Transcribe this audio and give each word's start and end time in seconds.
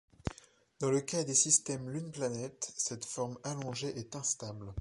Dans 0.79 0.89
le 0.89 0.99
cas 1.01 1.23
des 1.23 1.35
systèmes 1.35 1.87
lune-planète, 1.91 2.73
cette 2.75 3.05
forme 3.05 3.37
allongée 3.43 3.99
est 3.99 4.15
instable. 4.15 4.73